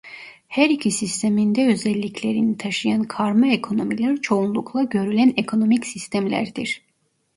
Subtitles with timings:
[0.47, 6.81] Her iki sistemin de özelliklerini taşıyan karma ekonomiler çoğunlukla görülen ekonomik sistemlerdir.